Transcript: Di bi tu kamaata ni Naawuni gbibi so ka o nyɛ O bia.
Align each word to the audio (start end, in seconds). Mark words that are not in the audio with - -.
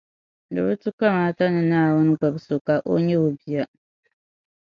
Di 0.53 0.59
bi 0.65 0.75
tu 0.81 0.89
kamaata 0.99 1.43
ni 1.53 1.61
Naawuni 1.69 2.13
gbibi 2.17 2.39
so 2.47 2.55
ka 2.67 2.75
o 2.91 2.93
nyɛ 3.05 3.15
O 3.25 3.29
bia. 3.39 3.63